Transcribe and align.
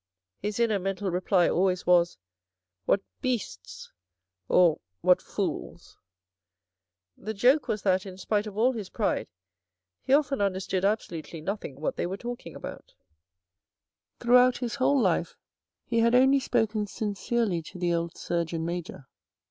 His 0.39 0.59
inner 0.59 0.79
mental 0.79 1.11
reply 1.11 1.47
always 1.47 1.85
was, 1.85 2.17
"What 2.87 3.01
beasts 3.21 3.91
or 4.49 4.81
what 5.01 5.21
fools!" 5.21 5.95
The 7.17 7.35
joke 7.35 7.67
was 7.67 7.83
that, 7.83 8.07
in 8.07 8.17
spite 8.17 8.47
of 8.47 8.57
all 8.57 8.71
his 8.71 8.89
pride, 8.89 9.27
he 10.01 10.13
often 10.15 10.41
understood 10.41 10.83
absolutely 10.83 11.39
nothing 11.39 11.79
what 11.79 11.97
they 11.97 12.07
were 12.07 12.17
talking 12.17 12.55
about. 12.55 12.95
44 12.95 12.95
THE 12.95 12.95
RED 12.95 12.97
AND 12.97 13.83
THE 13.93 14.25
BLACK 14.25 14.25
Throughout 14.25 14.57
his 14.57 14.75
whole 14.77 14.99
life 14.99 15.35
he 15.85 15.99
had 15.99 16.15
only 16.15 16.39
spoken 16.39 16.87
sincerely 16.87 17.61
to 17.61 17.77
the 17.77 17.93
old 17.93 18.17
Surgeon 18.17 18.65
Major. 18.65 19.05